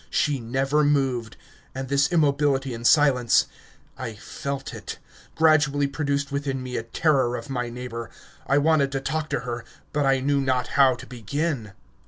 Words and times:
She 0.09 0.39
never 0.39 0.83
moved, 0.83 1.37
and 1.75 1.87
this 1.87 2.11
immobility 2.11 2.73
and 2.73 2.87
silence 2.87 3.45
I 3.99 4.15
felt 4.15 4.73
it 4.73 4.97
gradually 5.35 5.85
produced 5.85 6.31
within 6.31 6.63
me 6.63 6.75
a 6.75 6.81
terror 6.81 7.35
of 7.35 7.51
my 7.51 7.69
neighbour. 7.69 8.09
I 8.47 8.57
wanted 8.57 8.91
to 8.93 8.99
talk 8.99 9.29
to 9.29 9.41
her, 9.41 9.63
but 9.93 10.07
I 10.07 10.19
knew 10.19 10.41
not 10.41 10.69
how 10.69 10.95
to 10.95 11.05
begin. 11.05 11.73